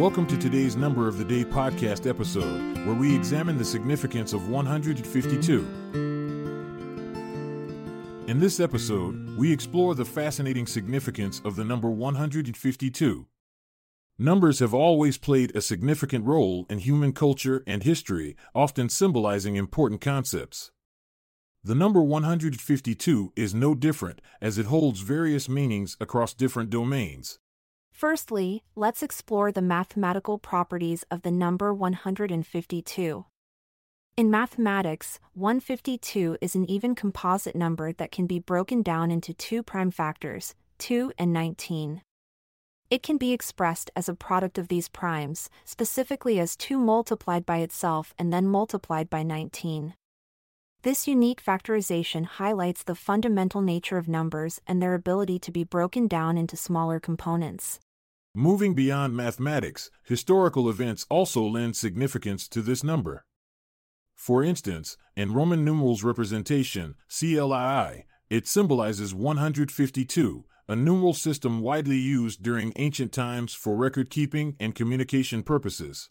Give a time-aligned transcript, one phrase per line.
[0.00, 4.48] Welcome to today's Number of the Day podcast episode, where we examine the significance of
[4.48, 5.58] 152.
[8.26, 13.26] In this episode, we explore the fascinating significance of the number 152.
[14.18, 20.00] Numbers have always played a significant role in human culture and history, often symbolizing important
[20.00, 20.70] concepts.
[21.62, 27.38] The number 152 is no different, as it holds various meanings across different domains.
[28.00, 33.26] Firstly, let's explore the mathematical properties of the number 152.
[34.16, 39.62] In mathematics, 152 is an even composite number that can be broken down into two
[39.62, 42.00] prime factors, 2 and 19.
[42.88, 47.58] It can be expressed as a product of these primes, specifically as 2 multiplied by
[47.58, 49.92] itself and then multiplied by 19.
[50.80, 56.08] This unique factorization highlights the fundamental nature of numbers and their ability to be broken
[56.08, 57.78] down into smaller components.
[58.34, 63.24] Moving beyond mathematics, historical events also lend significance to this number.
[64.14, 72.40] For instance, in Roman numerals representation, CLII, it symbolizes 152, a numeral system widely used
[72.40, 76.08] during ancient times for record keeping and communication purposes.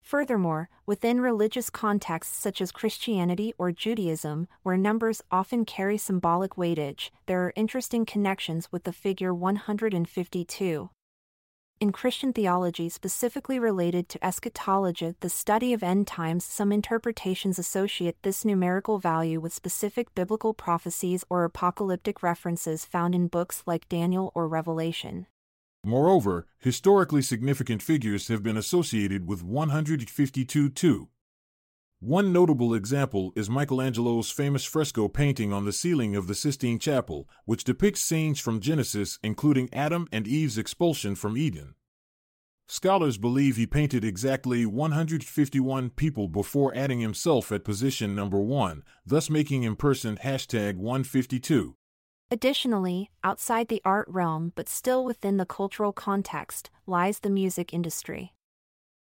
[0.00, 7.10] Furthermore, within religious contexts such as Christianity or Judaism, where numbers often carry symbolic weightage,
[7.26, 10.88] there are interesting connections with the figure 152.
[11.80, 18.16] In Christian theology specifically related to eschatology, the study of end times, some interpretations associate
[18.22, 24.32] this numerical value with specific biblical prophecies or apocalyptic references found in books like Daniel
[24.34, 25.28] or Revelation.
[25.84, 31.08] Moreover, historically significant figures have been associated with 152 too.
[32.00, 37.28] One notable example is Michelangelo's famous fresco painting on the ceiling of the Sistine Chapel,
[37.44, 41.74] which depicts scenes from Genesis including Adam and Eve's expulsion from Eden.
[42.68, 49.28] Scholars believe he painted exactly 151 people before adding himself at position number 1, thus
[49.28, 51.74] making him person hashtag 152.
[52.30, 58.34] Additionally, outside the art realm but still within the cultural context, lies the music industry.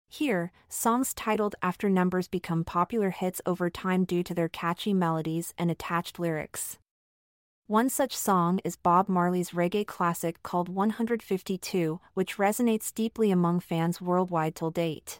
[0.09, 5.53] Here, songs titled after numbers become popular hits over time due to their catchy melodies
[5.57, 6.79] and attached lyrics.
[7.67, 13.99] One such song is Bob Marley's reggae classic called 152, which resonates deeply among fans
[13.99, 15.19] worldwide till date.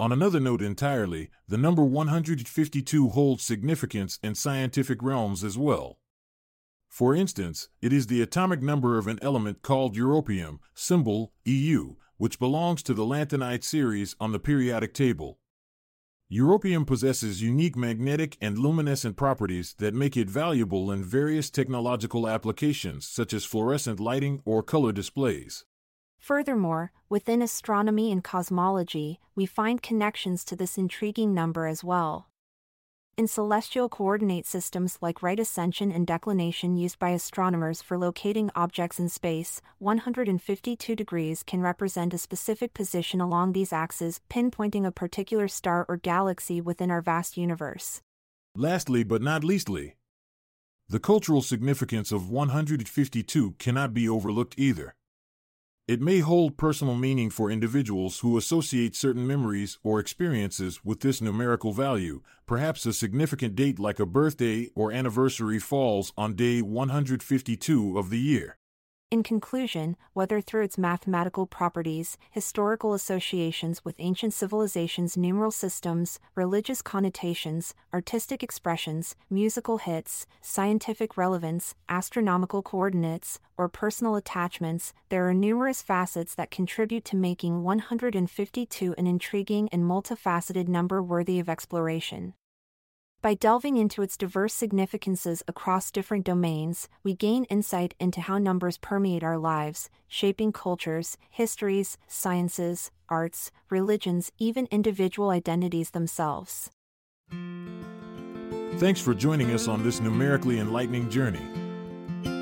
[0.00, 5.98] On another note entirely, the number 152 holds significance in scientific realms as well.
[6.88, 12.38] For instance, it is the atomic number of an element called europium, symbol EU, which
[12.38, 15.38] belongs to the lanthanide series on the periodic table.
[16.32, 23.06] Europium possesses unique magnetic and luminescent properties that make it valuable in various technological applications
[23.06, 25.64] such as fluorescent lighting or color displays.
[26.18, 32.28] Furthermore, within astronomy and cosmology, we find connections to this intriguing number as well.
[33.18, 39.00] In celestial coordinate systems like right ascension and declination used by astronomers for locating objects
[39.00, 45.48] in space, 152 degrees can represent a specific position along these axes, pinpointing a particular
[45.48, 48.02] star or galaxy within our vast universe.
[48.54, 49.96] Lastly, but not leastly,
[50.86, 54.94] the cultural significance of 152 cannot be overlooked either.
[55.88, 61.20] It may hold personal meaning for individuals who associate certain memories or experiences with this
[61.20, 62.22] numerical value.
[62.44, 68.18] Perhaps a significant date like a birthday or anniversary falls on day 152 of the
[68.18, 68.58] year.
[69.08, 76.82] In conclusion, whether through its mathematical properties, historical associations with ancient civilizations' numeral systems, religious
[76.82, 85.82] connotations, artistic expressions, musical hits, scientific relevance, astronomical coordinates, or personal attachments, there are numerous
[85.82, 92.34] facets that contribute to making 152 an intriguing and multifaceted number worthy of exploration.
[93.22, 98.78] By delving into its diverse significances across different domains, we gain insight into how numbers
[98.78, 106.70] permeate our lives, shaping cultures, histories, sciences, arts, religions, even individual identities themselves.
[108.78, 111.46] Thanks for joining us on this numerically enlightening journey.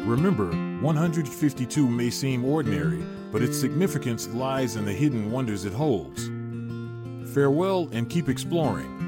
[0.04, 0.50] Remember,
[0.82, 6.26] 152 may seem ordinary, but its significance lies in the hidden wonders it holds.
[7.32, 9.03] Farewell and keep exploring.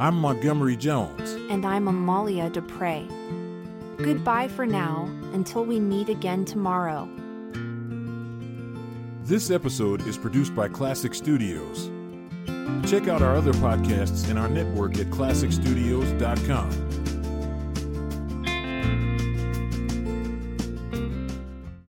[0.00, 1.32] I'm Montgomery Jones.
[1.50, 3.06] And I'm Amalia Dupre.
[3.98, 5.04] Goodbye for now,
[5.34, 7.06] until we meet again tomorrow.
[9.24, 11.90] This episode is produced by Klassic Studios.
[12.90, 16.99] Check out our other podcasts in our network at klassicstudios.com.